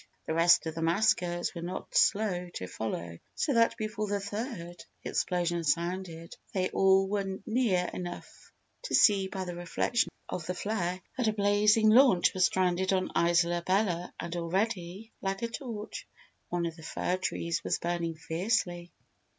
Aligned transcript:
The 0.25 0.33
rest 0.33 0.65
of 0.65 0.73
the 0.73 0.81
maskers 0.81 1.53
were 1.53 1.61
not 1.61 1.93
slow 1.93 2.49
to 2.55 2.65
follow 2.65 3.19
so 3.35 3.53
that 3.53 3.77
before 3.77 4.07
the 4.07 4.19
third 4.19 4.83
explosion 5.03 5.63
sounded 5.63 6.35
they 6.55 6.71
all 6.71 7.07
were 7.07 7.37
near 7.45 7.87
enough 7.93 8.51
to 8.85 8.95
see 8.95 9.27
by 9.27 9.45
the 9.45 9.55
reflection 9.55 10.09
of 10.27 10.47
the 10.47 10.55
flare 10.55 10.99
that 11.17 11.27
a 11.27 11.33
blazing 11.33 11.89
launch 11.91 12.33
was 12.33 12.45
stranded 12.45 12.91
on 12.93 13.11
Isola 13.15 13.61
Bella 13.61 14.11
and 14.19 14.35
already, 14.35 15.11
like 15.21 15.43
a 15.43 15.47
torch, 15.47 16.07
one 16.49 16.65
of 16.65 16.75
the 16.75 16.81
fir 16.81 17.17
trees 17.17 17.63
was 17.63 17.77
burning 17.77 18.15
fiercely. 18.15 18.91